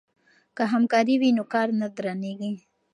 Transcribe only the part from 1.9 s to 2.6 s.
درنیږي.